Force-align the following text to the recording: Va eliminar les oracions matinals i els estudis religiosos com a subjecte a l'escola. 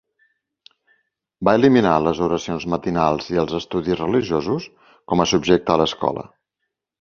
Va 1.49 1.53
eliminar 1.59 1.91
les 2.05 2.21
oracions 2.27 2.65
matinals 2.75 3.29
i 3.35 3.41
els 3.43 3.53
estudis 3.59 4.01
religiosos 4.01 4.67
com 5.13 5.23
a 5.25 5.29
subjecte 5.35 5.77
a 5.77 5.81
l'escola. 5.85 6.27